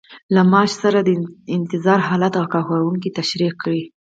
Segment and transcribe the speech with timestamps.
[0.35, 1.09] له معاش سره د
[1.57, 3.81] انتظار حالت او کارکوونکي تشریح کړئ.